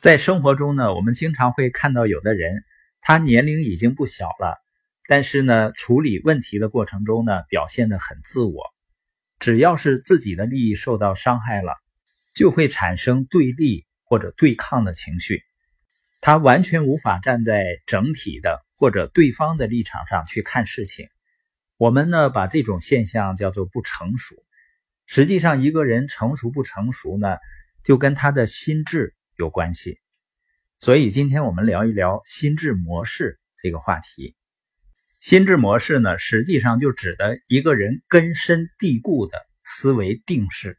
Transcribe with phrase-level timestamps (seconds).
[0.00, 2.62] 在生活中呢，我们经常会看到有的人，
[3.00, 4.56] 他年龄已经不小了，
[5.08, 8.62] 但是呢，处理问题的过程中呢，表现得很自我。
[9.40, 11.72] 只要是自己的利益受到伤害了，
[12.32, 15.42] 就会产生对立或者对抗的情绪。
[16.20, 21.08] 他完全无法站在整体的或者对方的立场上去看事情。
[21.76, 24.36] 我们呢，把这种现象叫做不成熟。
[25.06, 27.36] 实际上，一个人成熟不成熟呢，
[27.82, 29.16] 就跟他的心智。
[29.38, 30.00] 有关系，
[30.80, 34.34] 所以今天我们聊一聊心智模式这个话题。
[35.20, 40.76] 心智模式呢，实际上就指的一个人根深蒂固的思维定式。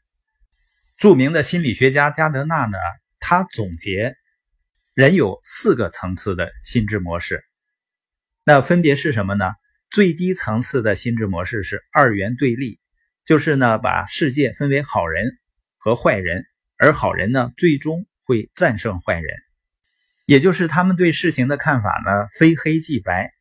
[0.98, 2.78] 著名的心理学家加德纳呢，
[3.22, 4.18] 他总结
[4.94, 7.46] 人有四个层次的心智模式，
[8.44, 9.54] 那分别是什么呢？
[9.90, 12.82] 最低层次的心智模式是二元对立，
[13.24, 15.40] 就是呢把世界分为好人
[15.78, 16.46] 和坏人，
[16.76, 18.06] 而好人呢最终。
[18.30, 19.26] 会战胜坏人，
[20.28, 23.32] 也就是他们对事情的看法呢，非黑即白。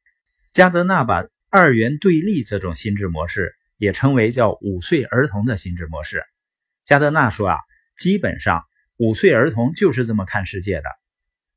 [0.50, 6.24] 加德纳把二元对立这种心智模式也称为叫五岁儿童的心智模式。
[6.86, 7.58] 加德纳说啊，
[7.98, 8.64] 基本上
[8.96, 10.88] 五岁儿童就是这么看世界的，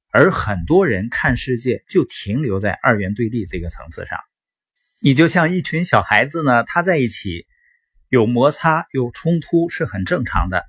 [0.09, 4.19] 而很多人看世界就停留在二元对立这个层次上。
[4.99, 7.47] 你就像一群小孩子呢，他在一起
[8.09, 10.65] 有摩擦有冲突是很正常的。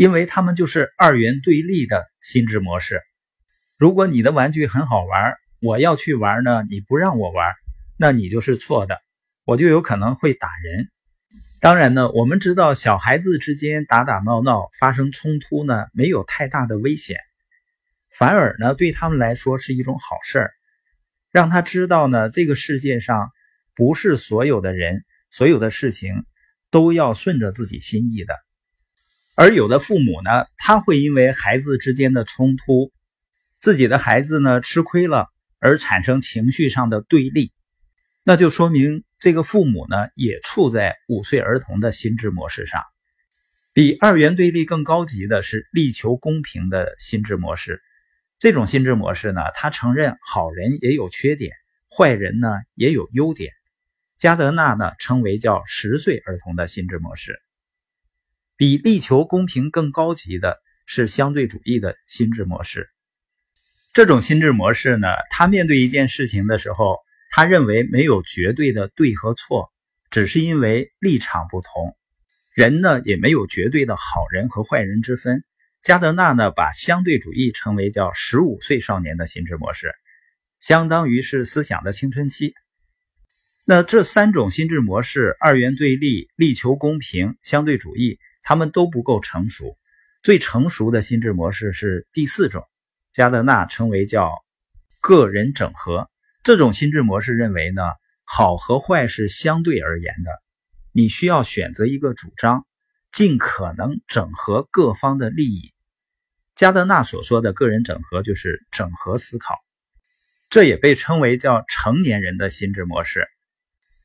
[0.00, 3.02] 因为他们就是二元对立的心智模式。
[3.76, 7.52] 如果你的玩具很好玩，我要去玩呢，你不让我玩，
[7.98, 8.98] 那你就是错的，
[9.44, 10.88] 我就有可能会打人。
[11.60, 17.18] 当然呢，我们知道小孩子之间打打闹闹发生冲突呢，没有太大的危险，
[18.16, 20.50] 反而呢对他们来说是一种好事儿，
[21.30, 23.30] 让他知道呢这个世界上
[23.74, 26.24] 不是所有的人、所有的事情
[26.70, 28.34] 都要顺着自己心意的。
[29.40, 32.92] 而有的父母呢，他会因为孩子之间的冲突，
[33.58, 35.28] 自己的孩子呢吃亏了，
[35.60, 37.50] 而产生情绪上的对立，
[38.22, 42.82] 那就说明这个父母呢也处在五岁儿童的心智模式上。
[43.72, 47.80] 比二元对立更高级的是力求公平的心智模式。
[48.38, 51.54] 这种心智模式呢，他承认好人也有缺点，
[51.88, 53.50] 坏人呢也有优点。
[54.18, 57.40] 加德纳呢称为叫十岁儿童的心智模式。
[58.60, 62.90] 比力求公平更高级的是相对主义的心智模式。
[63.94, 66.98] 这种心智模式呢，他面对一件事情的时候，
[67.30, 69.72] 他认为没有绝对的对和错，
[70.10, 71.96] 只是因为立场不同。
[72.52, 75.42] 人呢，也没有绝对的好人和坏人之分。
[75.82, 79.90] 加德纳呢，把相对主义称为叫十五岁少年的心智模式，
[80.58, 82.52] 相当于是思想的青春期。
[83.64, 88.18] 那这三种心智模式：二元对立、力求公平、相对主义。
[88.50, 89.78] 他们都不够成熟，
[90.24, 92.68] 最成熟的心智模式是第四种，
[93.12, 94.32] 加德纳称为叫
[95.00, 96.10] 个人整合。
[96.42, 97.82] 这种心智模式认为呢，
[98.24, 100.32] 好和坏是相对而言的，
[100.90, 102.66] 你需要选择一个主张，
[103.12, 105.72] 尽可能整合各方的利益。
[106.56, 109.54] 加德纳所说的个人整合就是整合思考，
[110.48, 113.28] 这也被称为叫成年人的心智模式。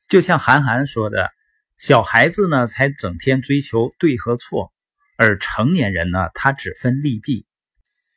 [0.08, 1.32] 就像韩寒说的。
[1.78, 4.72] 小孩子呢，才整天追求对和错，
[5.18, 7.46] 而成年人呢，他只分利弊。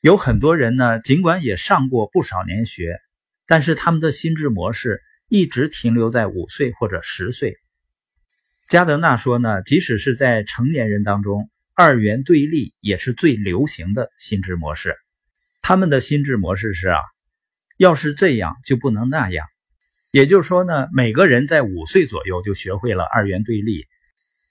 [0.01, 3.01] 有很多人呢，尽管也上过不少年学，
[3.47, 7.57] 但是他们的心智模式一直停留在五岁或者十岁。
[8.69, 14.95] 加德纳说呢，即使是在成年人当中，二元对立也是最流行的心智模式。
[15.63, 17.01] 他们的心智模式是啊，
[17.77, 19.49] 要是这样就不能那样。
[20.19, 23.87] 也就是说呢，每个人在五岁左右就学会了二元对立，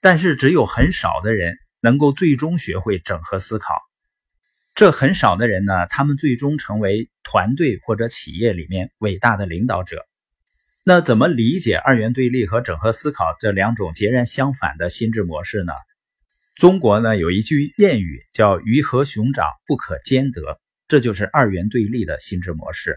[0.00, 3.74] 但是只有很少的人能够最终学会整合思考。
[4.74, 10.06] 这很少的人呢，他们最终成为团队或者企业里面伟大的领导者。
[10.86, 15.74] 那怎么理解二元对立和整合思考这两种截然相反的心智模式呢？
[16.54, 20.58] 中国呢有一句谚语叫“鱼和熊掌不可兼得”，
[20.88, 22.96] 这就是二元对立的心智模式。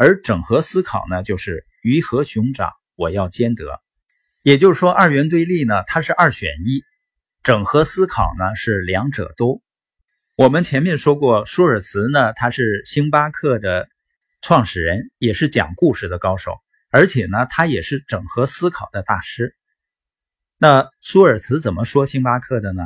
[0.00, 3.82] 而整合思考呢，就是鱼和熊掌，我要兼得。
[4.42, 6.80] 也就是说，二元对立呢，它是二选一；
[7.42, 9.60] 整合思考呢，是两者都。
[10.36, 13.90] 我们前面说过，舒尔茨呢，他是星巴克的
[14.40, 16.56] 创始人，也是讲故事的高手，
[16.88, 19.54] 而且呢，他也是整合思考的大师。
[20.56, 22.84] 那舒尔茨怎么说星巴克的呢？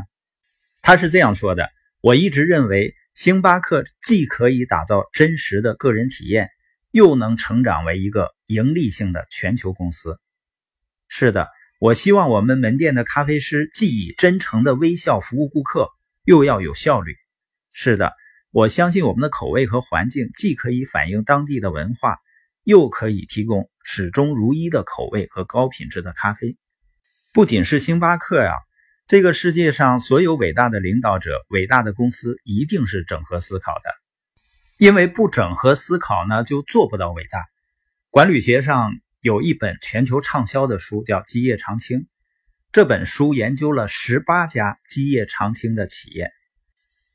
[0.82, 1.70] 他是这样说的
[2.02, 6.50] ：“我一直认为，星巴克既可以打造真实的个人体验。”
[6.94, 10.20] 又能成长为一个盈利性的全球公司。
[11.08, 11.48] 是的，
[11.80, 15.88] 我希望我们门店的咖啡师既以真诚的微笑服务顾客，
[16.22, 17.16] 又要有效率。
[17.72, 18.12] 是的，
[18.52, 22.18] 我相信我们的口味和环境既可以反映当地的文化，
[22.62, 26.56] 又可以提供始终如一的口味和高品质的咖啡。
[27.32, 28.52] 不仅是星巴克呀，
[29.08, 34.03] 这个世界上所有伟大的领导者、伟大的公司，一定是整合思考的。
[34.84, 37.42] 因为不整合思考呢，就做不到伟大。
[38.10, 38.92] 管理学上
[39.22, 42.00] 有一本全球畅销的书，叫《基业长青》。
[42.70, 46.30] 这本书研究了十八家基业长青的企业。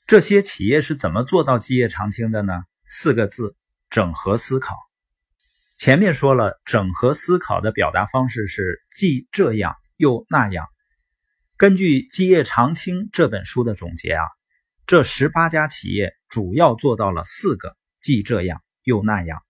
[0.07, 2.63] 这些企业是怎么做到基业长青的呢？
[2.87, 3.55] 四个字：
[3.91, 4.75] 整合思考。
[5.77, 10.65] 前面说了，整合思考的表达方式是既这样又那样。
[11.55, 14.23] 根据《基业长青》这本书的总结啊，
[14.89, 19.43] 这十八家企业主要做到了四个既这样又那样。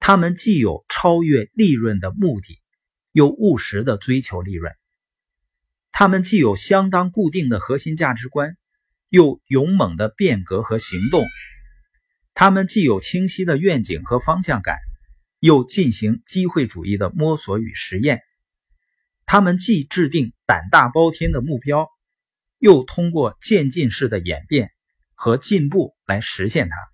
[0.00, 2.60] 他们既有超越利润的目的，
[3.12, 4.72] 又务实的追求利润。
[5.92, 8.56] 他们既有相当固定的核心价值观。
[9.10, 11.24] 又勇猛的变革和行动，
[12.32, 14.76] 他们既有清晰的愿景和方向感，
[15.38, 18.22] 又进行机会主义的摸索与实验。
[19.24, 21.88] 他们既制定胆大包天的目标，
[22.64, 24.70] 又通过渐进式的演变
[25.14, 26.93] 和进步来实现它。